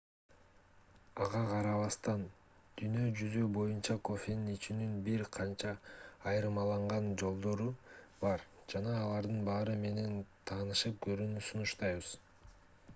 ага 1.25 1.41
карабастан 1.49 2.21
дүйнө 2.79 3.03
жүзү 3.19 3.43
боюнча 3.57 3.97
кофени 4.09 4.55
ичүүнүн 4.59 4.95
бир 5.09 5.21
канча 5.37 5.75
айырмаланган 6.33 7.11
жолдору 7.25 7.69
бар 8.25 8.47
жана 8.75 8.97
алардын 9.03 9.45
баары 9.51 9.77
менен 9.85 10.17
таанышып 10.55 10.99
көрүүнү 11.09 11.45
сунуштайбыз 11.53 12.11